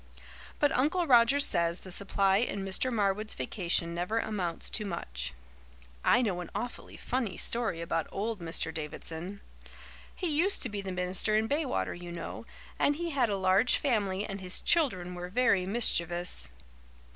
But 0.57 0.71
Uncle 0.75 1.05
Roger 1.05 1.39
says 1.39 1.81
the 1.81 1.91
supply 1.91 2.37
in 2.37 2.65
Mr. 2.65 2.91
Marwood's 2.91 3.35
vacation 3.35 3.93
never 3.93 4.17
amounts 4.17 4.67
to 4.71 4.83
much. 4.83 5.31
I 6.03 6.23
know 6.23 6.41
an 6.41 6.49
awfully 6.55 6.97
funny 6.97 7.37
story 7.37 7.81
about 7.81 8.07
old 8.11 8.39
Mr. 8.39 8.73
Davidson. 8.73 9.41
He 10.15 10.35
used 10.35 10.63
to 10.63 10.69
be 10.69 10.81
the 10.81 10.91
minister 10.91 11.35
in 11.37 11.47
Baywater, 11.47 11.93
you 11.93 12.11
know, 12.11 12.47
and 12.79 12.95
he 12.95 13.11
had 13.11 13.29
a 13.29 13.37
large 13.37 13.77
family 13.77 14.25
and 14.25 14.41
his 14.41 14.59
children 14.59 15.13
were 15.13 15.29
very 15.29 15.67
mischievous. 15.67 16.49